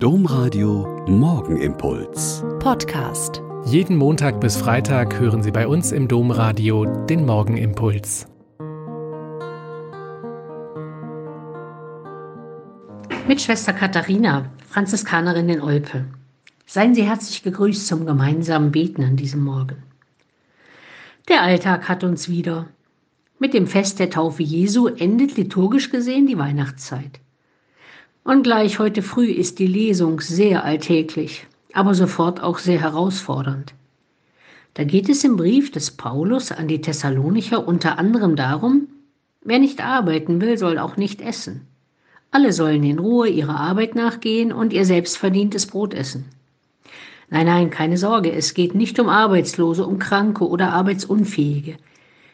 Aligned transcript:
Domradio 0.00 1.04
Morgenimpuls. 1.08 2.44
Podcast. 2.60 3.42
Jeden 3.64 3.96
Montag 3.96 4.40
bis 4.40 4.56
Freitag 4.56 5.18
hören 5.18 5.42
Sie 5.42 5.50
bei 5.50 5.66
uns 5.66 5.90
im 5.90 6.06
Domradio 6.06 6.84
den 6.84 7.26
Morgenimpuls. 7.26 8.28
Mit 13.26 13.40
Schwester 13.40 13.72
Katharina, 13.72 14.48
Franziskanerin 14.68 15.48
in 15.48 15.60
Olpe. 15.60 16.04
Seien 16.64 16.94
Sie 16.94 17.02
herzlich 17.02 17.42
gegrüßt 17.42 17.88
zum 17.88 18.06
gemeinsamen 18.06 18.70
Beten 18.70 19.02
an 19.02 19.16
diesem 19.16 19.42
Morgen. 19.42 19.82
Der 21.28 21.42
Alltag 21.42 21.88
hat 21.88 22.04
uns 22.04 22.28
wieder. 22.28 22.68
Mit 23.40 23.52
dem 23.52 23.66
Fest 23.66 23.98
der 23.98 24.10
Taufe 24.10 24.44
Jesu 24.44 24.86
endet 24.86 25.36
liturgisch 25.36 25.90
gesehen 25.90 26.28
die 26.28 26.38
Weihnachtszeit. 26.38 27.18
Und 28.28 28.42
gleich 28.42 28.78
heute 28.78 29.00
früh 29.00 29.30
ist 29.30 29.58
die 29.58 29.66
Lesung 29.66 30.20
sehr 30.20 30.62
alltäglich, 30.62 31.46
aber 31.72 31.94
sofort 31.94 32.42
auch 32.42 32.58
sehr 32.58 32.78
herausfordernd. 32.78 33.72
Da 34.74 34.84
geht 34.84 35.08
es 35.08 35.24
im 35.24 35.38
Brief 35.38 35.70
des 35.70 35.92
Paulus 35.92 36.52
an 36.52 36.68
die 36.68 36.82
Thessalonicher 36.82 37.66
unter 37.66 37.98
anderem 37.98 38.36
darum, 38.36 38.88
wer 39.40 39.58
nicht 39.58 39.82
arbeiten 39.82 40.42
will, 40.42 40.58
soll 40.58 40.78
auch 40.78 40.98
nicht 40.98 41.22
essen. 41.22 41.62
Alle 42.30 42.52
sollen 42.52 42.84
in 42.84 42.98
Ruhe 42.98 43.30
ihrer 43.30 43.58
Arbeit 43.58 43.94
nachgehen 43.94 44.52
und 44.52 44.74
ihr 44.74 44.84
selbstverdientes 44.84 45.64
Brot 45.66 45.94
essen. 45.94 46.26
Nein, 47.30 47.46
nein, 47.46 47.70
keine 47.70 47.96
Sorge, 47.96 48.30
es 48.30 48.52
geht 48.52 48.74
nicht 48.74 49.00
um 49.00 49.08
Arbeitslose, 49.08 49.86
um 49.86 49.98
Kranke 49.98 50.46
oder 50.46 50.74
Arbeitsunfähige. 50.74 51.78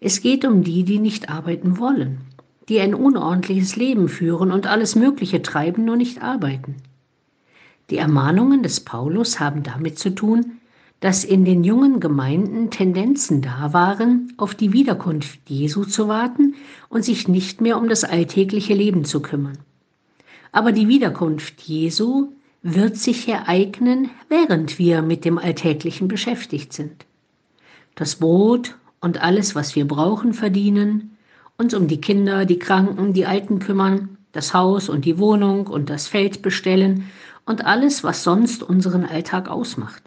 Es 0.00 0.20
geht 0.20 0.44
um 0.44 0.64
die, 0.64 0.82
die 0.82 0.98
nicht 0.98 1.28
arbeiten 1.28 1.78
wollen 1.78 2.26
die 2.68 2.80
ein 2.80 2.94
unordentliches 2.94 3.76
Leben 3.76 4.08
führen 4.08 4.50
und 4.50 4.66
alles 4.66 4.96
Mögliche 4.96 5.42
treiben, 5.42 5.84
nur 5.84 5.96
nicht 5.96 6.22
arbeiten. 6.22 6.76
Die 7.90 7.98
Ermahnungen 7.98 8.62
des 8.62 8.80
Paulus 8.80 9.38
haben 9.38 9.62
damit 9.62 9.98
zu 9.98 10.14
tun, 10.14 10.58
dass 11.00 11.24
in 11.24 11.44
den 11.44 11.62
jungen 11.62 12.00
Gemeinden 12.00 12.70
Tendenzen 12.70 13.42
da 13.42 13.72
waren, 13.72 14.32
auf 14.38 14.54
die 14.54 14.72
Wiederkunft 14.72 15.38
Jesu 15.46 15.84
zu 15.84 16.08
warten 16.08 16.54
und 16.88 17.04
sich 17.04 17.28
nicht 17.28 17.60
mehr 17.60 17.78
um 17.78 17.88
das 17.88 18.02
alltägliche 18.02 18.74
Leben 18.74 19.04
zu 19.04 19.20
kümmern. 19.20 19.58
Aber 20.52 20.72
die 20.72 20.88
Wiederkunft 20.88 21.60
Jesu 21.60 22.32
wird 22.62 22.96
sich 22.96 23.28
ereignen, 23.28 24.10
während 24.28 24.78
wir 24.78 25.02
mit 25.02 25.24
dem 25.24 25.38
Alltäglichen 25.38 26.08
beschäftigt 26.08 26.72
sind. 26.72 27.04
Das 27.94 28.16
Brot 28.16 28.76
und 29.00 29.22
alles, 29.22 29.54
was 29.54 29.76
wir 29.76 29.86
brauchen, 29.86 30.32
verdienen, 30.32 31.15
uns 31.58 31.74
um 31.74 31.88
die 31.88 32.00
Kinder, 32.00 32.44
die 32.44 32.58
Kranken, 32.58 33.12
die 33.12 33.26
Alten 33.26 33.58
kümmern, 33.58 34.18
das 34.32 34.52
Haus 34.52 34.88
und 34.88 35.04
die 35.04 35.18
Wohnung 35.18 35.66
und 35.66 35.88
das 35.88 36.08
Feld 36.08 36.42
bestellen 36.42 37.10
und 37.46 37.64
alles, 37.64 38.04
was 38.04 38.22
sonst 38.22 38.62
unseren 38.62 39.04
Alltag 39.04 39.48
ausmacht. 39.48 40.02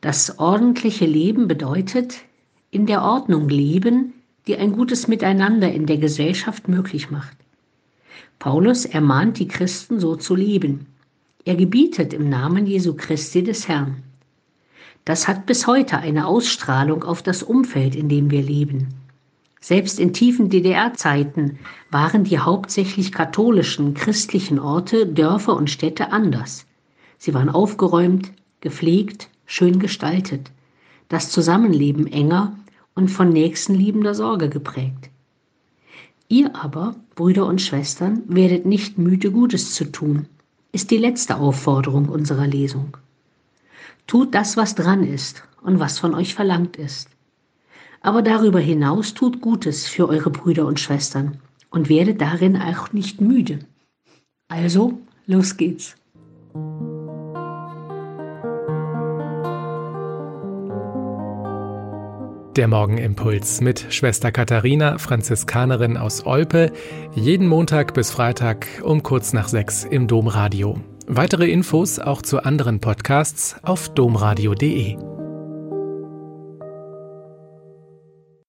Das 0.00 0.38
ordentliche 0.38 1.06
Leben 1.06 1.48
bedeutet, 1.48 2.16
in 2.70 2.86
der 2.86 3.02
Ordnung 3.02 3.48
leben, 3.48 4.12
die 4.46 4.56
ein 4.56 4.72
gutes 4.72 5.08
Miteinander 5.08 5.72
in 5.72 5.86
der 5.86 5.96
Gesellschaft 5.96 6.68
möglich 6.68 7.10
macht. 7.10 7.36
Paulus 8.38 8.84
ermahnt 8.84 9.38
die 9.38 9.48
Christen 9.48 9.98
so 9.98 10.16
zu 10.16 10.34
leben. 10.34 10.86
Er 11.44 11.56
gebietet 11.56 12.12
im 12.12 12.28
Namen 12.28 12.66
Jesu 12.66 12.94
Christi 12.94 13.42
des 13.42 13.68
Herrn. 13.68 14.02
Das 15.04 15.28
hat 15.28 15.46
bis 15.46 15.66
heute 15.66 15.98
eine 15.98 16.26
Ausstrahlung 16.26 17.04
auf 17.04 17.22
das 17.22 17.42
Umfeld, 17.42 17.94
in 17.94 18.08
dem 18.08 18.30
wir 18.30 18.42
leben. 18.42 18.88
Selbst 19.64 19.98
in 19.98 20.12
tiefen 20.12 20.50
DDR-Zeiten 20.50 21.58
waren 21.90 22.24
die 22.24 22.38
hauptsächlich 22.38 23.12
katholischen, 23.12 23.94
christlichen 23.94 24.58
Orte, 24.58 25.06
Dörfer 25.06 25.56
und 25.56 25.70
Städte 25.70 26.12
anders. 26.12 26.66
Sie 27.16 27.32
waren 27.32 27.48
aufgeräumt, 27.48 28.30
gepflegt, 28.60 29.30
schön 29.46 29.78
gestaltet, 29.78 30.50
das 31.08 31.30
Zusammenleben 31.30 32.06
enger 32.06 32.58
und 32.94 33.08
von 33.08 33.30
nächstenliebender 33.30 34.14
Sorge 34.14 34.50
geprägt. 34.50 35.08
Ihr 36.28 36.54
aber, 36.54 36.96
Brüder 37.14 37.46
und 37.46 37.62
Schwestern, 37.62 38.22
werdet 38.26 38.66
nicht 38.66 38.98
müde, 38.98 39.30
Gutes 39.30 39.74
zu 39.74 39.90
tun, 39.90 40.26
ist 40.72 40.90
die 40.90 40.98
letzte 40.98 41.38
Aufforderung 41.38 42.10
unserer 42.10 42.46
Lesung. 42.46 42.98
Tut 44.06 44.34
das, 44.34 44.58
was 44.58 44.74
dran 44.74 45.04
ist 45.04 45.42
und 45.62 45.80
was 45.80 45.98
von 45.98 46.14
euch 46.14 46.34
verlangt 46.34 46.76
ist 46.76 47.13
aber 48.04 48.20
darüber 48.20 48.60
hinaus 48.60 49.14
tut 49.14 49.40
Gutes 49.40 49.88
für 49.88 50.08
eure 50.08 50.30
Brüder 50.30 50.66
und 50.66 50.78
Schwestern 50.78 51.38
und 51.70 51.88
werdet 51.88 52.20
darin 52.20 52.56
auch 52.56 52.92
nicht 52.92 53.20
müde. 53.20 53.60
Also, 54.48 54.98
los 55.26 55.56
geht's. 55.56 55.96
Der 62.56 62.68
Morgenimpuls 62.68 63.62
mit 63.62 63.86
Schwester 63.88 64.30
Katharina, 64.30 64.98
Franziskanerin 64.98 65.96
aus 65.96 66.24
Olpe, 66.24 66.72
jeden 67.14 67.48
Montag 67.48 67.94
bis 67.94 68.10
Freitag 68.10 68.68
um 68.84 69.02
kurz 69.02 69.32
nach 69.32 69.48
sechs 69.48 69.82
im 69.82 70.06
Domradio. 70.06 70.78
Weitere 71.06 71.50
Infos 71.50 71.98
auch 71.98 72.22
zu 72.22 72.44
anderen 72.44 72.80
Podcasts 72.80 73.56
auf 73.62 73.88
domradio.de. 73.94 75.13